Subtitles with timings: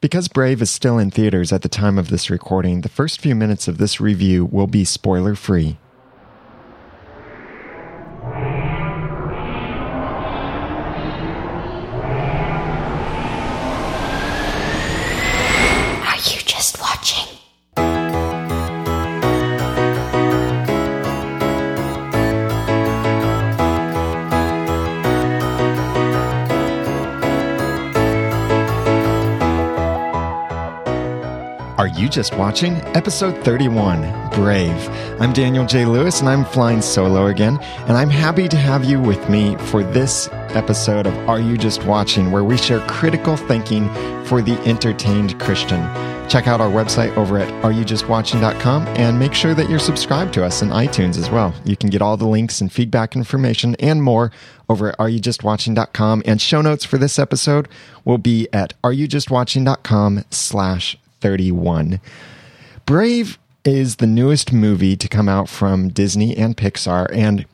[0.00, 3.34] Because Brave is still in theaters at the time of this recording, the first few
[3.34, 5.76] minutes of this review will be spoiler free.
[32.08, 32.74] You just watching?
[32.96, 34.88] Episode 31 Brave.
[35.20, 35.84] I'm Daniel J.
[35.84, 37.58] Lewis and I'm flying solo again.
[37.86, 41.84] And I'm happy to have you with me for this episode of Are You Just
[41.84, 43.92] Watching, where we share critical thinking
[44.24, 45.80] for the entertained Christian.
[46.30, 50.62] Check out our website over at areyoujustwatching.com and make sure that you're subscribed to us
[50.62, 51.54] in iTunes as well.
[51.64, 54.30] You can get all the links and feedback information and more
[54.68, 56.22] over at areyoujustwatching.com.
[56.24, 57.68] And show notes for this episode
[58.04, 62.00] will be at areyoujustwatching.com slash 31.
[62.86, 67.06] Brave is the newest movie to come out from Disney and Pixar.
[67.12, 67.46] And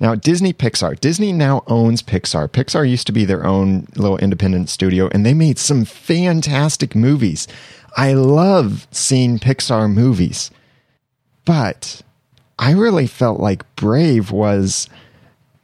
[0.00, 0.98] now, Disney Pixar.
[1.00, 2.48] Disney now owns Pixar.
[2.48, 7.48] Pixar used to be their own little independent studio, and they made some fantastic movies.
[7.96, 10.52] I love seeing Pixar movies.
[11.44, 12.02] But
[12.58, 14.88] I really felt like Brave was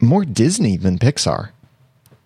[0.01, 1.51] more Disney than Pixar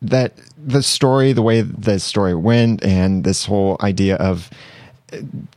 [0.02, 4.50] that the story, the way the story went, and this whole idea of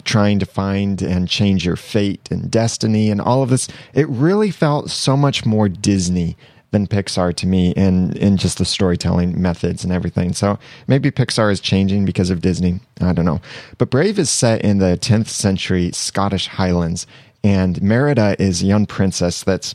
[0.04, 4.50] trying to find and change your fate and destiny and all of this, it really
[4.50, 6.36] felt so much more Disney
[6.72, 10.32] than Pixar to me in, in just the storytelling methods and everything.
[10.32, 12.80] So maybe Pixar is changing because of Disney.
[13.00, 13.40] I don't know.
[13.78, 17.06] But Brave is set in the 10th century Scottish Highlands,
[17.44, 19.74] and Merida is a young princess that's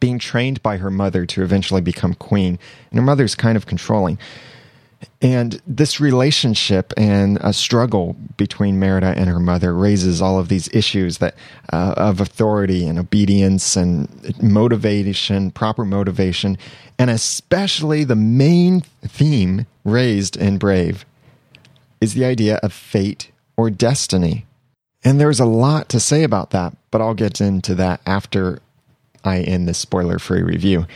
[0.00, 2.58] being trained by her mother to eventually become queen.
[2.90, 4.18] And her mother's kind of controlling.
[5.20, 10.68] And this relationship and a struggle between Merida and her mother raises all of these
[10.72, 11.34] issues that
[11.72, 14.08] uh, of authority and obedience and
[14.42, 16.58] motivation, proper motivation,
[16.98, 21.04] and especially the main theme raised in Brave
[22.00, 24.46] is the idea of fate or destiny.
[25.04, 28.60] And there's a lot to say about that, but I'll get into that after
[29.24, 30.86] I end this spoiler-free review.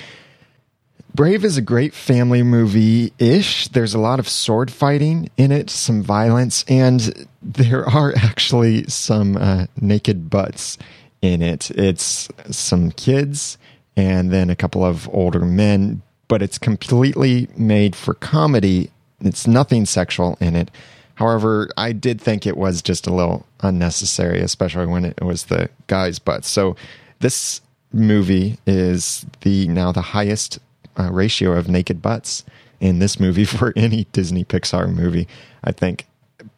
[1.15, 3.69] Brave is a great family movie ish.
[3.69, 9.37] There's a lot of sword fighting in it, some violence, and there are actually some
[9.37, 10.79] uh, naked butts
[11.21, 11.71] in it.
[11.73, 13.59] It's some kids
[13.95, 18.91] and then a couple of older men, but it's completely made for comedy.
[19.21, 20.71] It's nothing sexual in it.
[21.17, 25.69] However, I did think it was just a little unnecessary, especially when it was the
[25.89, 26.49] guy's butts.
[26.49, 26.75] So
[27.21, 27.61] this
[27.93, 30.59] movie is the now the highest
[30.99, 32.45] uh, ratio of naked butts
[32.81, 35.29] in this movie for any Disney Pixar movie,
[35.65, 36.07] I think.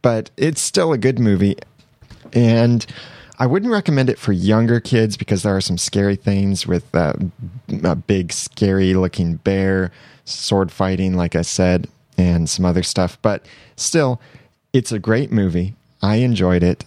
[0.03, 1.57] But it's still a good movie.
[2.33, 2.85] And
[3.39, 7.15] I wouldn't recommend it for younger kids because there are some scary things with uh,
[7.83, 9.91] a big, scary looking bear,
[10.25, 13.19] sword fighting, like I said, and some other stuff.
[13.23, 13.45] But
[13.77, 14.21] still,
[14.73, 15.75] it's a great movie.
[16.01, 16.85] I enjoyed it.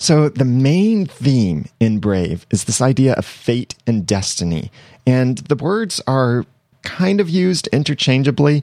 [0.00, 4.70] So, the main theme in Brave is this idea of fate and destiny.
[5.04, 6.46] And the words are
[6.82, 8.62] kind of used interchangeably.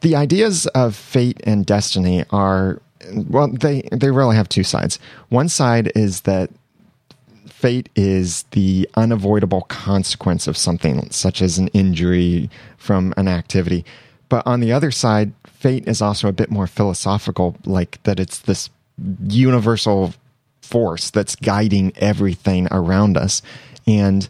[0.00, 2.82] The ideas of fate and destiny are
[3.28, 4.98] well, they they really have two sides.
[5.28, 6.50] One side is that
[7.62, 13.84] fate is the unavoidable consequence of something, such as an injury from an activity.
[14.28, 18.40] But on the other side, fate is also a bit more philosophical, like that it's
[18.40, 18.68] this
[19.28, 20.12] universal
[20.60, 23.42] force that's guiding everything around us.
[23.86, 24.28] And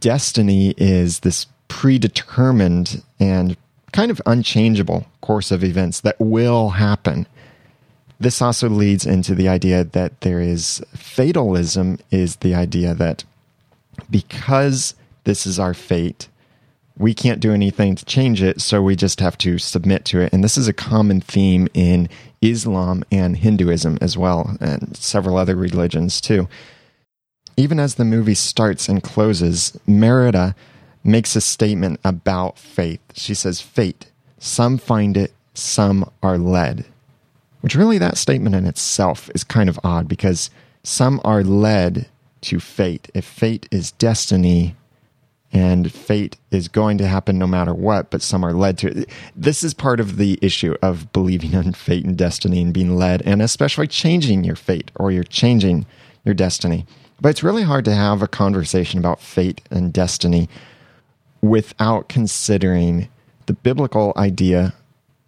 [0.00, 3.58] destiny is this predetermined and
[3.92, 7.26] kind of unchangeable course of events that will happen.
[8.20, 13.24] This also leads into the idea that there is fatalism, is the idea that
[14.10, 14.94] because
[15.24, 16.28] this is our fate,
[16.96, 20.32] we can't do anything to change it, so we just have to submit to it.
[20.32, 22.08] And this is a common theme in
[22.42, 26.48] Islam and Hinduism as well, and several other religions too.
[27.56, 30.56] Even as the movie starts and closes, Merida
[31.04, 33.00] makes a statement about faith.
[33.14, 36.84] She says, Fate, some find it, some are led.
[37.60, 40.50] Which really, that statement in itself is kind of odd because
[40.82, 42.08] some are led
[42.42, 43.10] to fate.
[43.14, 44.76] If fate is destiny
[45.52, 49.10] and fate is going to happen no matter what, but some are led to it.
[49.34, 53.22] This is part of the issue of believing in fate and destiny and being led,
[53.22, 55.86] and especially changing your fate or you're changing
[56.24, 56.86] your destiny.
[57.20, 60.48] But it's really hard to have a conversation about fate and destiny
[61.40, 63.08] without considering
[63.46, 64.74] the biblical idea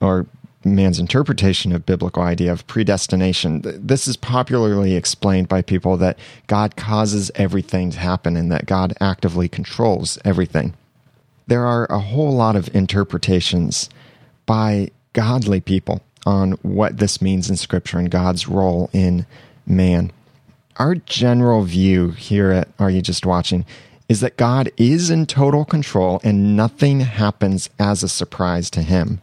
[0.01, 0.27] or
[0.65, 3.63] man's interpretation of biblical idea of predestination.
[3.65, 8.93] This is popularly explained by people that God causes everything to happen and that God
[9.01, 10.75] actively controls everything.
[11.47, 13.89] There are a whole lot of interpretations
[14.47, 19.27] by godly people on what this means in Scripture and God's role in
[19.67, 20.13] man.
[20.77, 23.65] Our general view here at Are You Just Watching
[24.09, 29.21] is that God is in total control and nothing happens as a surprise to him.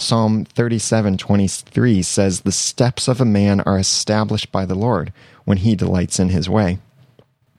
[0.00, 5.12] Psalm 37:23 says the steps of a man are established by the Lord
[5.44, 6.78] when he delights in his way.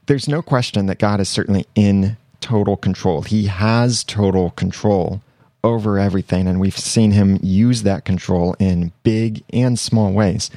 [0.06, 3.22] There's no question that God is certainly in total control.
[3.22, 5.20] He has total control
[5.62, 10.50] over everything and we've seen him use that control in big and small ways.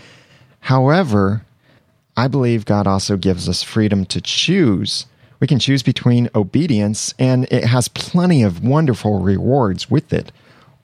[0.62, 1.44] However,
[2.16, 5.06] I believe God also gives us freedom to choose.
[5.42, 10.32] We can choose between obedience and it has plenty of wonderful rewards with it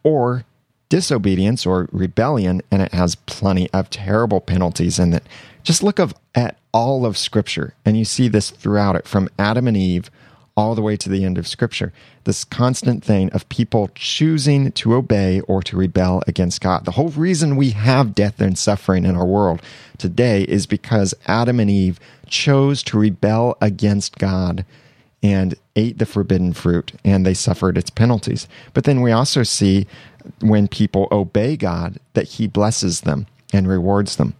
[0.04, 0.44] or
[0.90, 5.24] disobedience or rebellion, and it has plenty of terrible penalties in it.
[5.64, 9.68] Just look of, at all of Scripture, and you see this throughout it, from Adam
[9.68, 10.10] and Eve
[10.58, 11.94] all the way to the end of Scripture.
[12.26, 16.84] This constant thing of people choosing to obey or to rebel against God.
[16.84, 19.62] The whole reason we have death and suffering in our world
[19.98, 21.98] today is because Adam and Eve
[22.28, 24.66] chose to rebel against God
[25.24, 28.48] and ate the forbidden fruit and they suffered its penalties.
[28.74, 29.88] But then we also see
[30.42, 34.36] when people obey God that he blesses them and rewards them.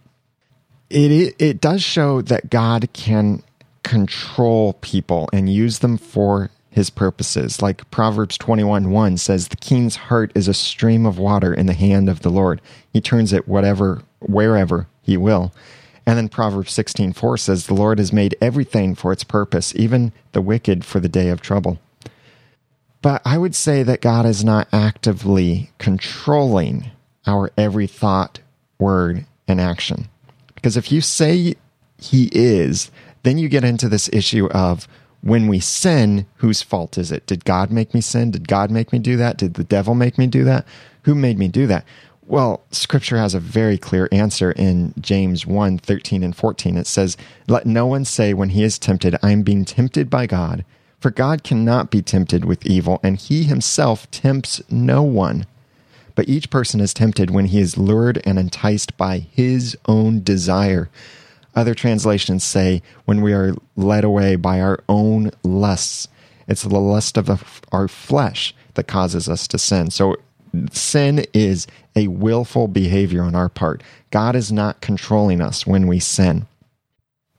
[0.90, 3.42] It, it does show that God can
[3.82, 7.62] control people and use them for his purposes.
[7.62, 11.72] Like Proverbs 21 1 says, The king's heart is a stream of water in the
[11.72, 12.60] hand of the Lord.
[12.92, 15.52] He turns it whatever, wherever he will.
[16.10, 20.12] And then Proverbs 16 4 says, The Lord has made everything for its purpose, even
[20.32, 21.78] the wicked for the day of trouble.
[23.00, 26.90] But I would say that God is not actively controlling
[27.28, 28.40] our every thought,
[28.76, 30.08] word, and action.
[30.56, 31.54] Because if you say
[31.96, 32.90] He is,
[33.22, 34.88] then you get into this issue of
[35.20, 37.24] when we sin, whose fault is it?
[37.26, 38.32] Did God make me sin?
[38.32, 39.38] Did God make me do that?
[39.38, 40.66] Did the devil make me do that?
[41.02, 41.84] Who made me do that?
[42.30, 46.76] Well, scripture has a very clear answer in James 1 13 and 14.
[46.76, 47.16] It says,
[47.48, 50.64] Let no one say when he is tempted, I am being tempted by God.
[51.00, 55.44] For God cannot be tempted with evil, and he himself tempts no one.
[56.14, 60.88] But each person is tempted when he is lured and enticed by his own desire.
[61.56, 66.06] Other translations say, when we are led away by our own lusts.
[66.46, 69.90] It's the lust of our flesh that causes us to sin.
[69.90, 70.14] So
[70.72, 71.66] sin is
[71.96, 73.82] a willful behavior on our part.
[74.10, 76.46] God is not controlling us when we sin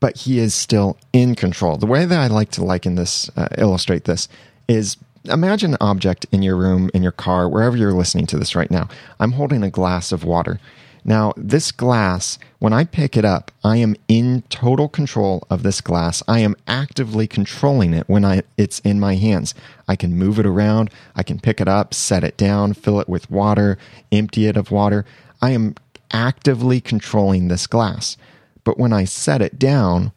[0.01, 1.77] but he is still in control.
[1.77, 4.27] The way that I like to liken this, uh, illustrate this,
[4.67, 8.55] is imagine an object in your room, in your car, wherever you're listening to this
[8.55, 8.89] right now.
[9.19, 10.59] I'm holding a glass of water.
[11.03, 15.81] Now, this glass, when I pick it up, I am in total control of this
[15.81, 16.21] glass.
[16.27, 19.55] I am actively controlling it when I, it's in my hands.
[19.87, 20.91] I can move it around.
[21.15, 23.79] I can pick it up, set it down, fill it with water,
[24.11, 25.05] empty it of water.
[25.41, 25.75] I am
[26.11, 28.15] actively controlling this glass.
[28.63, 30.11] But when I set it down,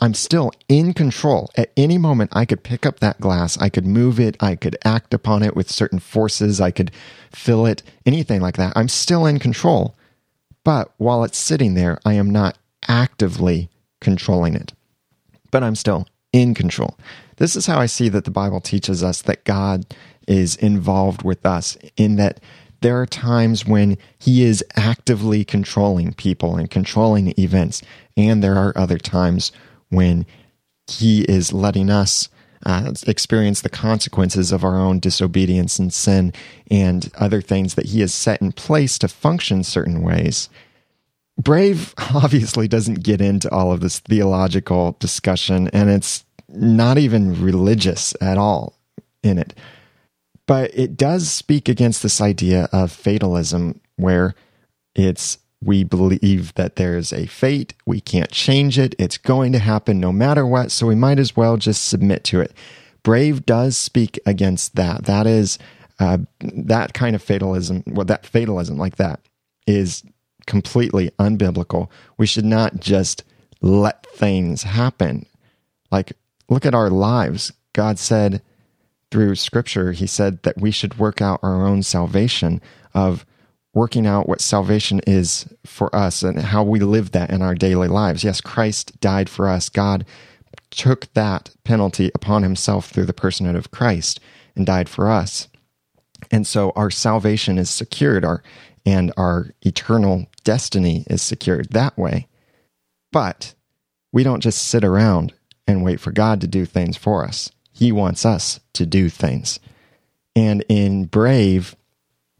[0.00, 1.50] I'm still in control.
[1.56, 4.76] At any moment, I could pick up that glass, I could move it, I could
[4.84, 6.90] act upon it with certain forces, I could
[7.32, 8.74] fill it, anything like that.
[8.76, 9.96] I'm still in control.
[10.64, 14.74] But while it's sitting there, I am not actively controlling it.
[15.50, 16.98] But I'm still in control.
[17.36, 19.86] This is how I see that the Bible teaches us that God
[20.28, 22.40] is involved with us, in that
[22.82, 27.82] there are times when He is actively controlling people and controlling events,
[28.16, 29.52] and there are other times
[29.88, 30.26] when
[30.88, 32.28] He is letting us
[32.64, 36.32] uh, experience the consequences of our own disobedience and sin
[36.70, 40.48] and other things that He has set in place to function certain ways.
[41.40, 48.14] Brave obviously doesn't get into all of this theological discussion, and it's not even religious
[48.20, 48.78] at all
[49.22, 49.54] in it.
[50.46, 54.34] But it does speak against this idea of fatalism, where
[54.94, 59.98] it's we believe that there's a fate, we can't change it, it's going to happen
[59.98, 62.52] no matter what, so we might as well just submit to it.
[63.02, 65.04] Brave does speak against that.
[65.04, 65.58] That is
[65.98, 69.20] uh, that kind of fatalism, well, that fatalism like that
[69.66, 70.04] is
[70.46, 71.88] completely unbiblical.
[72.16, 73.24] We should not just
[73.60, 75.26] let things happen.
[75.90, 76.12] Like,
[76.48, 77.52] look at our lives.
[77.72, 78.42] God said
[79.10, 82.60] through scripture, He said that we should work out our own salvation
[82.94, 83.26] of
[83.76, 87.88] working out what salvation is for us and how we live that in our daily
[87.88, 88.24] lives.
[88.24, 89.68] Yes, Christ died for us.
[89.68, 90.06] God
[90.70, 94.18] took that penalty upon himself through the personhood of Christ
[94.56, 95.48] and died for us.
[96.30, 98.42] And so our salvation is secured our
[98.86, 102.28] and our eternal destiny is secured that way.
[103.12, 103.52] But
[104.10, 105.34] we don't just sit around
[105.66, 107.50] and wait for God to do things for us.
[107.72, 109.60] He wants us to do things.
[110.34, 111.76] And in Brave,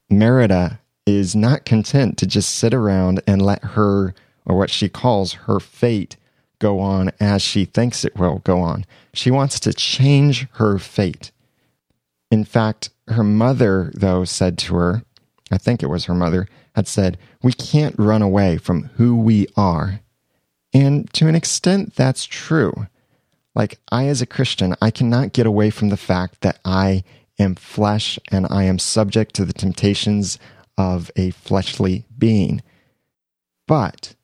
[0.08, 5.32] Merida is not content to just sit around and let her, or what she calls
[5.32, 6.16] her fate,
[6.58, 8.84] go on as she thinks it will go on.
[9.14, 11.30] She wants to change her fate.
[12.30, 15.02] In fact, her mother, though, said to her,
[15.50, 19.46] I think it was her mother, had said, We can't run away from who we
[19.56, 20.00] are.
[20.74, 22.88] And to an extent, that's true.
[23.54, 27.04] Like, I, as a Christian, I cannot get away from the fact that I
[27.38, 30.38] am flesh and I am subject to the temptations
[30.78, 32.62] of a fleshly being.
[33.66, 34.14] But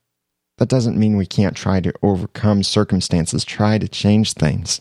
[0.58, 4.80] that doesn't mean we can't try to overcome circumstances, try to change things.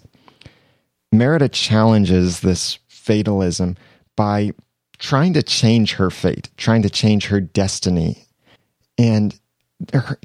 [1.11, 3.75] Merida challenges this fatalism
[4.15, 4.51] by
[4.99, 8.25] trying to change her fate, trying to change her destiny.
[8.97, 9.37] And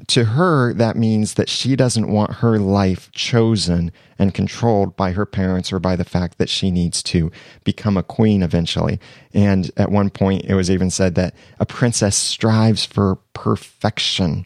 [0.07, 5.25] to her, that means that she doesn't want her life chosen and controlled by her
[5.25, 7.31] parents or by the fact that she needs to
[7.63, 8.99] become a queen eventually.
[9.33, 14.45] And at one point, it was even said that a princess strives for perfection.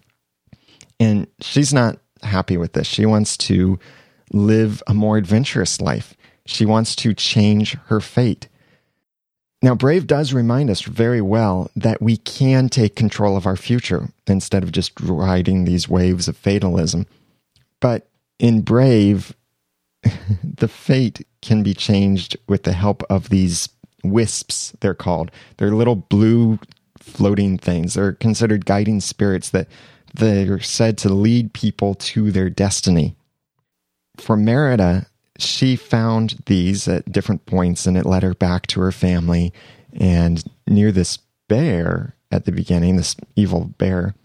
[0.99, 2.87] And she's not happy with this.
[2.87, 3.79] She wants to
[4.31, 6.15] live a more adventurous life.
[6.45, 8.47] She wants to change her fate.
[9.63, 14.09] Now, Brave does remind us very well that we can take control of our future
[14.25, 17.05] instead of just riding these waves of fatalism.
[17.79, 18.07] But
[18.39, 19.35] in Brave,
[20.43, 23.69] the fate can be changed with the help of these
[24.03, 25.29] wisps, they're called.
[25.57, 26.57] They're little blue
[26.97, 27.93] floating things.
[27.93, 29.67] They're considered guiding spirits that
[30.13, 33.15] they're said to lead people to their destiny.
[34.17, 35.07] For Merida,
[35.41, 39.53] she found these at different points and it led her back to her family.
[39.93, 41.17] And near this
[41.47, 44.15] bear at the beginning, this evil bear,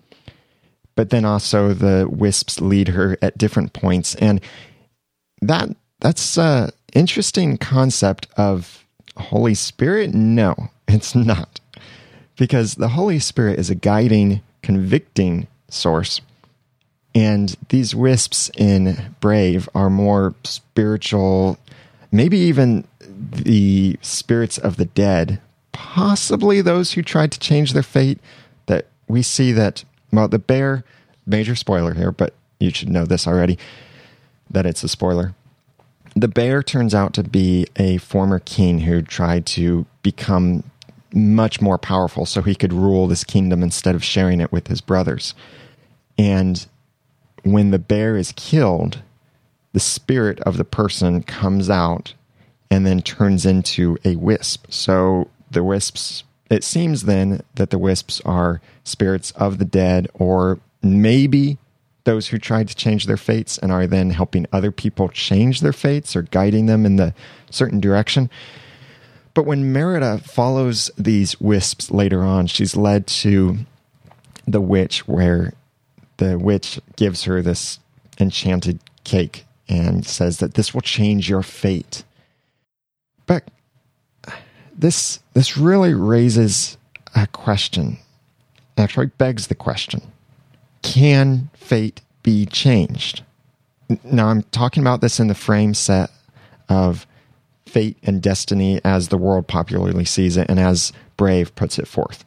[0.95, 4.15] but then also the wisps lead her at different points.
[4.17, 4.41] And
[5.43, 5.71] that
[6.01, 8.85] that's a interesting concept of
[9.17, 10.15] Holy Spirit.
[10.15, 11.61] No, it's not.
[12.39, 16.21] Because the Holy Spirit is a guiding, convicting source
[17.17, 21.59] and these wisps in Brave are more spiritual,
[22.13, 25.41] maybe even the spirits of the dead,
[25.73, 28.19] possibly those who tried to change their fate.
[28.67, 29.83] That we see that,
[30.13, 30.85] well, the bear,
[31.25, 33.59] major spoiler here, but you should know this already,
[34.51, 35.35] that it's a spoiler.
[36.15, 40.65] The bear turns out to be a former king who tried to become
[41.15, 44.83] much more powerful so he could rule this kingdom instead of sharing it with his
[44.83, 45.33] brothers.
[46.19, 46.67] And
[47.53, 49.03] when the bear is killed,
[49.73, 52.15] the spirit of the person comes out
[52.71, 54.67] and then turns into a wisp.
[54.71, 60.59] So the wisps, it seems then that the wisps are spirits of the dead or
[60.83, 61.59] maybe
[62.05, 65.73] those who tried to change their fates and are then helping other people change their
[65.73, 67.13] fates or guiding them in the
[67.51, 68.31] certain direction.
[69.35, 73.59] But when Merida follows these wisps later on, she's led to
[74.47, 75.53] the witch where
[76.19, 77.79] the witch gives her this
[78.19, 82.05] enchanted cake and says that this will change your fate.
[83.27, 83.45] But
[84.77, 86.77] this this really raises
[87.15, 87.99] a question.
[88.79, 90.03] Actually begs the question.
[90.83, 93.23] Can fate be changed?
[94.05, 96.11] Now I'm talking about this in the frame set
[96.69, 97.07] of
[97.67, 102.25] fate and destiny as the world popularly sees it and as Brave puts it forth.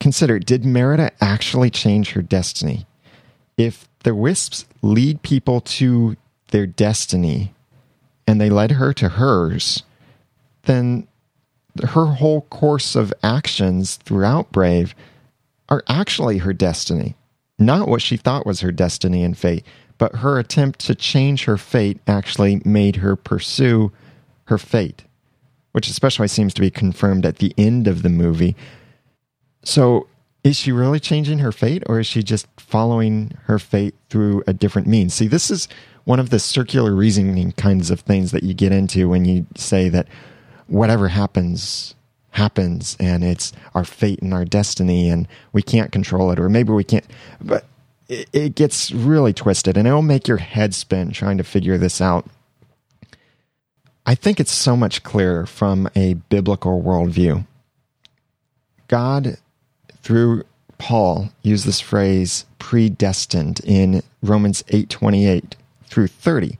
[0.00, 2.86] Consider did Merida actually change her destiny?
[3.56, 6.16] If the wisps lead people to
[6.48, 7.54] their destiny
[8.26, 9.82] and they led her to hers,
[10.62, 11.06] then
[11.90, 14.94] her whole course of actions throughout Brave
[15.68, 17.14] are actually her destiny.
[17.58, 19.64] Not what she thought was her destiny and fate,
[19.98, 23.92] but her attempt to change her fate actually made her pursue
[24.44, 25.04] her fate,
[25.72, 28.56] which especially seems to be confirmed at the end of the movie.
[29.62, 30.06] So,
[30.42, 34.54] is she really changing her fate or is she just following her fate through a
[34.54, 35.12] different means?
[35.12, 35.68] See, this is
[36.04, 39.88] one of the circular reasoning kinds of things that you get into when you say
[39.90, 40.08] that
[40.66, 41.94] whatever happens
[42.32, 46.72] happens and it's our fate and our destiny and we can't control it or maybe
[46.72, 47.04] we can't
[47.40, 47.64] but
[48.08, 52.00] it, it gets really twisted and it'll make your head spin trying to figure this
[52.00, 52.24] out
[54.06, 57.44] i think it's so much clearer from a biblical worldview
[58.86, 59.36] god
[60.02, 60.42] through
[60.78, 65.52] paul used this phrase predestined in romans 8.28
[65.84, 66.58] through 30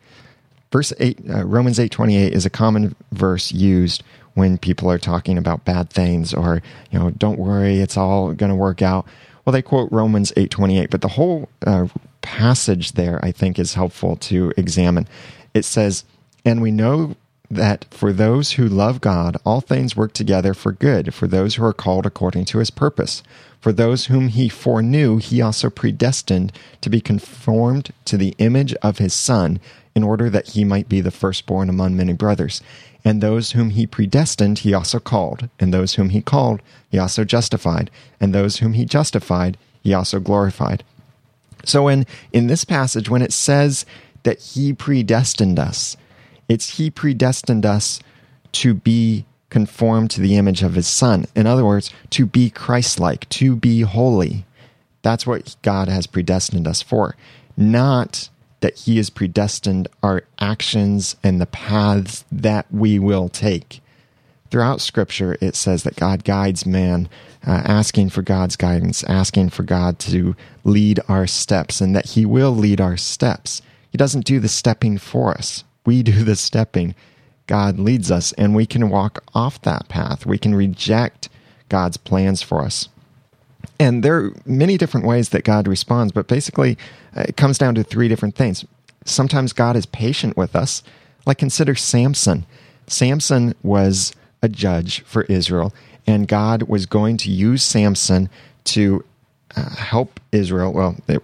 [0.70, 4.02] verse 8 uh, romans 8.28 is a common verse used
[4.34, 8.50] when people are talking about bad things or you know don't worry it's all going
[8.50, 9.06] to work out.
[9.44, 11.88] Well they quote romans 8.28 but the whole uh,
[12.22, 15.06] passage there i think is helpful to examine.
[15.54, 16.04] It says
[16.44, 17.16] and we know
[17.50, 21.64] that for those who love god all things work together for good for those who
[21.64, 23.22] are called according to his purpose
[23.60, 28.98] for those whom he foreknew he also predestined to be conformed to the image of
[28.98, 29.60] his son
[29.94, 32.62] in order that he might be the firstborn among many brothers.
[33.04, 35.48] And those whom he predestined, he also called.
[35.58, 37.90] And those whom he called, he also justified.
[38.20, 40.84] And those whom he justified, he also glorified.
[41.64, 43.84] So, in, in this passage, when it says
[44.22, 45.96] that he predestined us,
[46.50, 48.00] it's he predestined us
[48.52, 51.24] to be conformed to the image of his son.
[51.34, 54.44] In other words, to be Christ like, to be holy.
[55.02, 57.16] That's what God has predestined us for.
[57.56, 58.28] Not
[58.60, 63.80] that He has predestined our actions and the paths that we will take.
[64.50, 67.08] Throughout Scripture, it says that God guides man,
[67.46, 70.34] uh, asking for God's guidance, asking for God to
[70.64, 73.62] lead our steps, and that He will lead our steps.
[73.90, 76.94] He doesn't do the stepping for us, we do the stepping.
[77.48, 80.24] God leads us, and we can walk off that path.
[80.24, 81.28] We can reject
[81.68, 82.88] God's plans for us.
[83.80, 86.78] And there are many different ways that God responds, but basically,
[87.16, 88.64] uh, it comes down to three different things.
[89.04, 90.84] Sometimes God is patient with us.
[91.26, 92.46] Like consider Samson.
[92.86, 95.74] Samson was a judge for Israel,
[96.06, 98.30] and God was going to use Samson
[98.66, 99.04] to
[99.56, 100.72] uh, help Israel.
[100.72, 101.18] Well, they,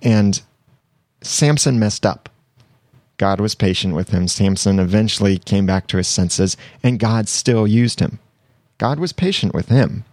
[0.00, 0.40] and
[1.20, 2.30] Samson messed up.
[3.16, 4.26] God was patient with him.
[4.28, 8.18] Samson eventually came back to his senses, and God still used him.
[8.78, 10.04] God was patient with him.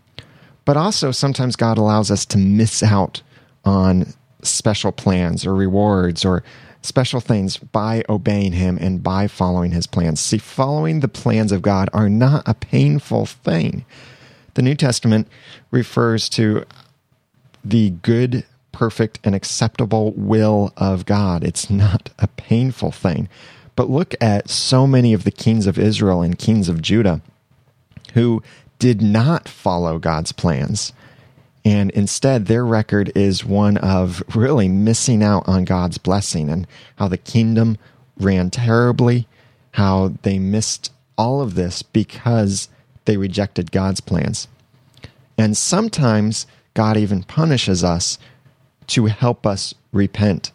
[0.66, 3.22] But also, sometimes God allows us to miss out
[3.66, 6.44] on special plans or rewards or
[6.82, 10.20] special things by obeying Him and by following His plans.
[10.20, 13.86] See, following the plans of God are not a painful thing.
[14.54, 15.28] The New Testament
[15.70, 16.66] refers to
[17.64, 21.44] the good, perfect, and acceptable will of God.
[21.44, 23.30] It's not a painful thing.
[23.76, 27.22] But look at so many of the kings of Israel and kings of Judah
[28.14, 28.44] who
[28.80, 30.94] did not follow God's plans.
[31.64, 37.08] And instead, their record is one of really missing out on God's blessing and how
[37.08, 37.78] the kingdom
[38.18, 39.28] ran terribly,
[39.74, 42.68] how they missed all of this because
[43.06, 44.48] they rejected God's plans.
[45.38, 48.18] And sometimes God even punishes us
[48.88, 50.52] to help us repent.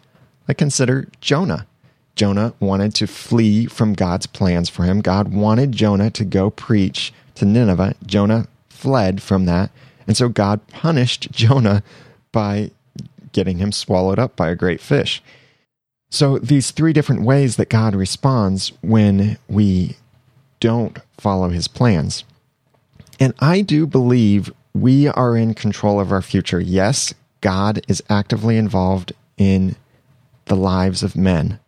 [0.47, 1.67] Like consider Jonah.
[2.15, 5.01] Jonah wanted to flee from God's plans for him.
[5.01, 7.95] God wanted Jonah to go preach to Nineveh.
[8.05, 9.69] Jonah fled from that.
[10.07, 11.83] And so God punished Jonah
[12.31, 12.71] by
[13.33, 15.21] getting him swallowed up by a great fish.
[16.09, 19.97] So, these three different ways that God responds when we
[20.61, 22.23] don't follow his plans.
[23.19, 26.61] And I do believe we are in control of our future.
[26.61, 29.75] Yes, God is actively involved in
[30.45, 31.59] the lives of men.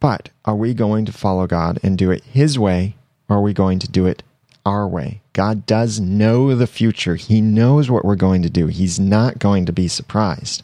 [0.00, 2.96] But are we going to follow God and do it his way,
[3.28, 4.22] or are we going to do it
[4.64, 5.22] our way.
[5.32, 7.16] God does know the future.
[7.16, 8.66] He knows what we're going to do.
[8.66, 10.62] He's not going to be surprised.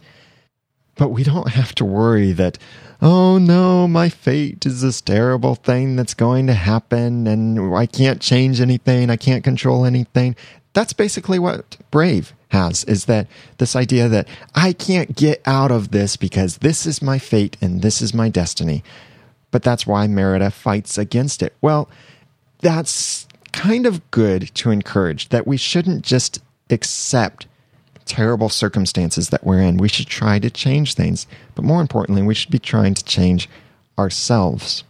[0.96, 2.58] But we don't have to worry that,
[3.02, 8.20] oh no, my fate is this terrible thing that's going to happen and I can't
[8.20, 10.36] change anything, I can't control anything.
[10.72, 13.26] That's basically what Brave has is that
[13.58, 17.82] this idea that I can't get out of this because this is my fate and
[17.82, 18.82] this is my destiny.
[19.50, 21.54] But that's why Merida fights against it.
[21.60, 21.88] Well,
[22.60, 26.40] that's kind of good to encourage that we shouldn't just
[26.70, 27.46] accept
[28.06, 29.76] terrible circumstances that we're in.
[29.76, 31.26] We should try to change things.
[31.54, 33.48] But more importantly, we should be trying to change
[33.98, 34.84] ourselves.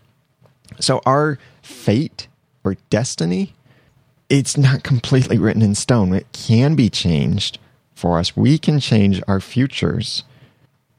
[0.79, 2.29] So our fate
[2.62, 3.55] or destiny,
[4.28, 6.12] it's not completely written in stone.
[6.12, 7.58] It can be changed
[7.94, 8.36] for us.
[8.36, 10.24] We can change our futures,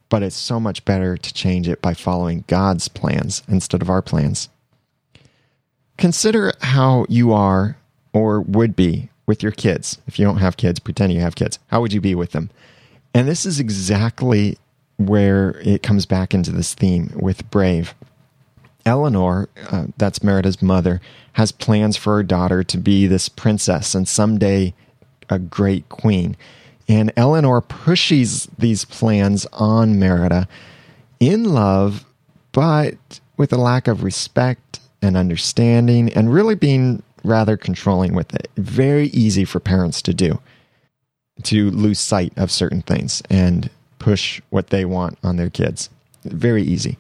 [0.09, 4.01] but it's so much better to change it by following God's plans instead of our
[4.01, 4.49] plans.
[5.97, 7.77] Consider how you are
[8.13, 9.99] or would be with your kids.
[10.07, 11.59] If you don't have kids, pretend you have kids.
[11.67, 12.49] How would you be with them?
[13.13, 14.57] And this is exactly
[14.97, 17.93] where it comes back into this theme with Brave.
[18.87, 21.01] Elinor, uh, that's Merida's mother,
[21.33, 24.73] has plans for her daughter to be this princess and someday
[25.29, 26.37] a great queen.
[26.87, 30.47] And Elinor pushes these plans on Merida
[31.19, 32.05] in love,
[32.53, 38.49] but with a lack of respect and understanding and really being rather controlling with it.
[38.55, 40.39] Very easy for parents to do,
[41.43, 43.69] to lose sight of certain things and
[43.99, 45.89] push what they want on their kids.
[46.23, 46.97] Very easy.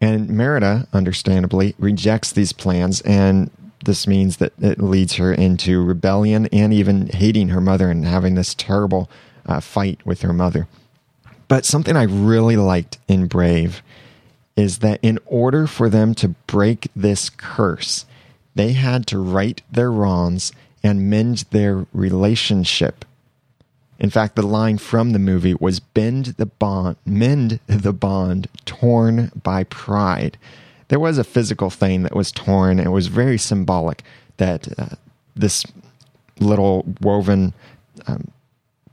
[0.00, 3.50] And Merida, understandably, rejects these plans, and
[3.84, 8.34] this means that it leads her into rebellion and even hating her mother and having
[8.34, 9.08] this terrible
[9.46, 10.68] uh, fight with her mother.
[11.48, 13.82] But something I really liked in Brave
[14.56, 18.04] is that in order for them to break this curse,
[18.54, 23.04] they had to right their wrongs and mend their relationship.
[23.98, 29.32] In fact, the line from the movie was bend the bond, mend the bond torn
[29.42, 30.36] by pride.
[30.88, 32.78] There was a physical thing that was torn.
[32.78, 34.02] It was very symbolic
[34.36, 34.96] that uh,
[35.34, 35.64] this
[36.38, 37.54] little woven
[38.06, 38.30] um,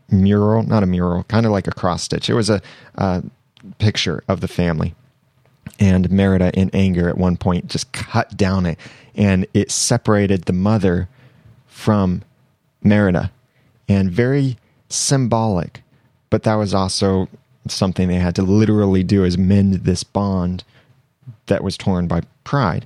[0.09, 2.29] mural, not a mural, kind of like a cross stitch.
[2.29, 2.61] It was a,
[2.95, 3.23] a
[3.79, 4.95] picture of the family.
[5.79, 8.79] And Merida, in anger, at one point just cut down it
[9.15, 11.09] and it separated the mother
[11.67, 12.23] from
[12.83, 13.31] Merida
[13.87, 14.57] and very
[14.93, 15.81] symbolic.
[16.29, 17.27] But that was also
[17.67, 20.63] something they had to literally do is mend this bond
[21.47, 22.85] that was torn by pride.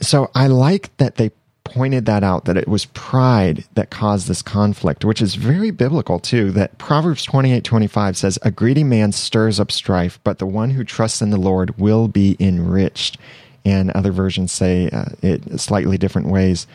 [0.00, 1.30] So I like that they
[1.64, 6.18] pointed that out that it was pride that caused this conflict, which is very biblical
[6.18, 6.50] too.
[6.50, 10.82] That Proverbs 28 25 says, A greedy man stirs up strife, but the one who
[10.82, 13.18] trusts in the Lord will be enriched
[13.64, 16.66] and other versions say uh, it slightly different ways,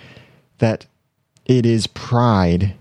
[0.60, 0.86] that
[1.46, 2.76] it is pride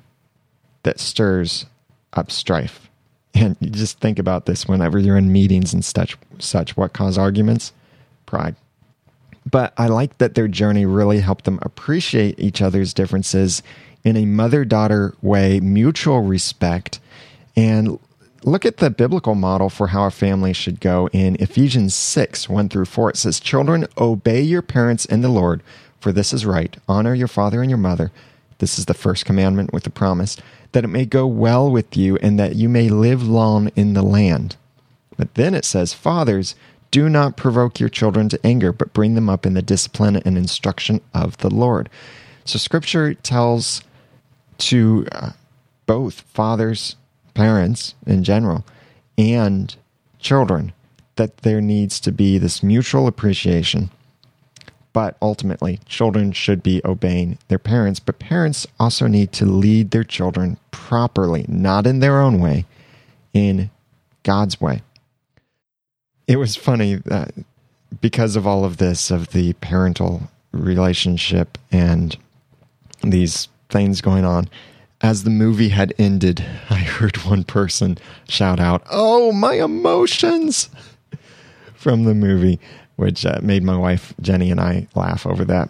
[0.83, 1.67] that stirs
[2.13, 2.89] up strife.
[3.35, 7.17] And you just think about this whenever you're in meetings and such, such what cause
[7.17, 7.73] arguments?
[8.27, 8.57] Pride.
[9.51, 13.63] But I like that their journey really helped them appreciate each other's differences
[14.05, 17.01] in a mother daughter way, mutual respect,
[17.57, 17.99] and
[18.45, 22.69] look at the biblical model for how a family should go in Ephesians 6 1
[22.69, 23.11] through 4.
[23.11, 25.63] It says, Children, obey your parents in the Lord,
[26.01, 26.77] for this is right.
[26.89, 28.13] Honor your father and your mother.
[28.59, 30.37] This is the first commandment with the promise
[30.73, 34.03] that it may go well with you and that you may live long in the
[34.03, 34.57] land.
[35.17, 36.55] But then it says, Fathers,
[36.91, 40.37] do not provoke your children to anger, but bring them up in the discipline and
[40.37, 41.89] instruction of the Lord.
[42.45, 43.83] So scripture tells
[44.59, 45.31] to uh,
[45.87, 46.97] both fathers
[47.35, 48.65] parents in general,
[49.19, 49.75] and
[50.19, 50.73] children,
[51.17, 53.91] that there needs to be this mutual appreciation.
[54.93, 60.05] But ultimately, children should be obeying their parents, but parents also need to lead their
[60.05, 62.67] children properly, not in their own way,
[63.33, 63.71] in
[64.23, 64.83] God's way.
[66.27, 67.33] It was funny that
[68.01, 72.17] because of all of this, of the parental relationship and
[73.03, 74.49] these things going on,
[75.01, 80.69] as the movie had ended, I heard one person shout out, Oh, my emotions!
[81.75, 82.61] from the movie,
[83.03, 85.69] which uh, made my wife Jenny and I laugh over that.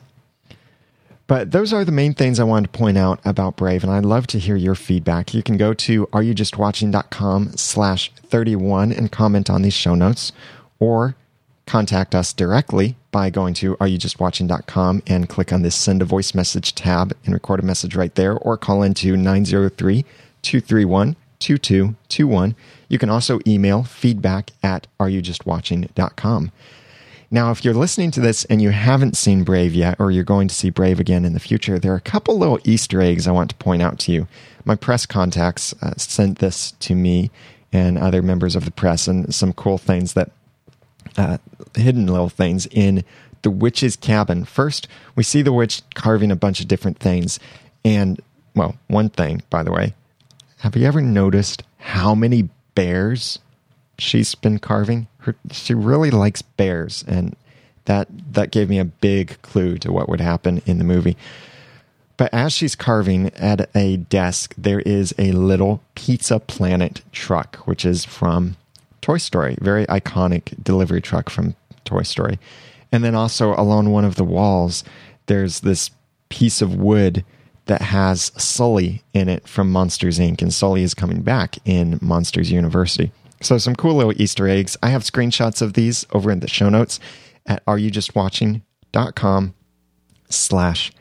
[1.27, 4.05] But those are the main things I wanted to point out about Brave, and I'd
[4.05, 5.33] love to hear your feedback.
[5.33, 10.33] You can go to areyoujustwatching.com slash 31 and comment on these show notes,
[10.79, 11.16] or
[11.64, 16.75] contact us directly by going to areyoujustwatching.com and click on this send a voice message
[16.75, 20.05] tab and record a message right there or call into 903
[20.42, 22.55] 231 2221.
[22.88, 26.53] You can also email feedback at areyoujustwatching.com.
[27.35, 30.49] Now, if you're listening to this and you haven't seen Brave yet, or you're going
[30.49, 33.33] to see Brave again in the future, there are a couple little Easter eggs I
[33.33, 34.29] want to point out to you.
[34.66, 37.31] My press contacts uh, sent this to me
[37.73, 40.31] and other members of the press, and some cool things that
[41.16, 41.38] uh,
[41.75, 43.03] hidden little things in
[43.40, 44.45] the witch's cabin.
[44.45, 47.40] First, we see the witch carving a bunch of different things,
[47.83, 48.21] and
[48.55, 49.95] well, one thing, by the way,
[50.59, 53.38] have you ever noticed how many bears
[54.03, 55.07] she's been carving?
[55.19, 57.37] Her, she really likes bears, and
[57.85, 61.17] that that gave me a big clue to what would happen in the movie.
[62.17, 67.85] But as she's carving at a desk, there is a little Pizza Planet truck, which
[67.85, 68.57] is from
[69.01, 72.38] Toy Story, very iconic delivery truck from Toy Story.
[72.93, 74.85] And then also along one of the walls,
[75.27, 75.91] there's this
[76.29, 77.25] piece of wood
[77.67, 80.43] that has Sully in it from Monsters Inc.
[80.43, 83.11] And Sully is coming back in Monsters University.
[83.42, 84.76] So some cool little Easter eggs.
[84.83, 87.00] I have screenshots of these over in the show notes
[87.46, 89.55] at areyoujustwatching.com
[90.28, 90.92] slash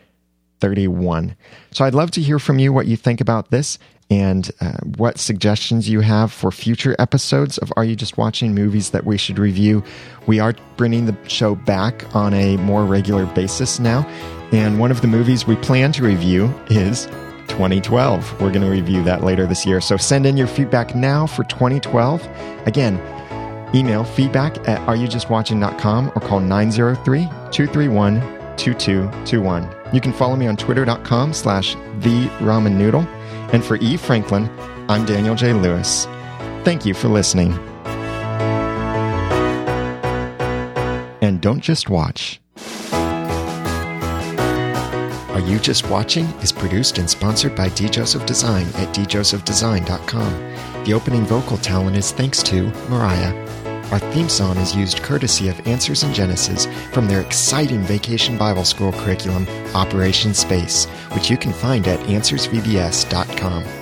[0.60, 1.36] 31.
[1.71, 3.77] So I'd love to hear from you what you think about this
[4.10, 8.89] and uh, what suggestions you have for future episodes of Are You Just Watching Movies
[8.89, 9.84] that we should review.
[10.27, 14.06] We are bringing the show back on a more regular basis now.
[14.51, 17.08] And one of the movies we plan to review is
[17.52, 18.42] 2012.
[18.42, 19.82] We're going to review that later this year.
[19.82, 22.28] So send in your feedback now for 2012.
[22.66, 22.96] Again,
[23.76, 28.20] email feedback at areyoujustwatching.com or call 903 231
[28.58, 29.70] 2221.
[29.94, 33.02] You can follow me on twitter.com slash the ramen noodle.
[33.54, 33.98] And for E.
[33.98, 34.50] Franklin,
[34.90, 35.54] I'm Daniel J.
[35.54, 36.06] Lewis.
[36.64, 37.54] Thank you for listening.
[41.22, 42.40] And don't just watch.
[45.41, 47.89] Are You Just Watching is produced and sponsored by D.
[47.89, 50.84] Joseph Design at djosephdesign.com.
[50.86, 53.34] The opening vocal talent is thanks to Mariah.
[53.91, 58.65] Our theme song is used courtesy of Answers in Genesis from their exciting vacation Bible
[58.65, 63.81] school curriculum, Operation Space, which you can find at answersvbs.com.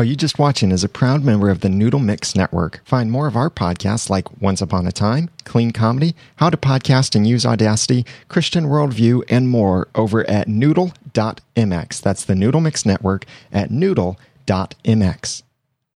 [0.00, 2.80] Are You Just Watching is a proud member of the Noodle Mix Network.
[2.86, 7.14] Find more of our podcasts like Once Upon a Time, Clean Comedy, How to Podcast
[7.14, 12.00] and Use Audacity, Christian Worldview, and more over at noodle.mx.
[12.00, 15.42] That's the Noodle Mix Network at noodle.mx.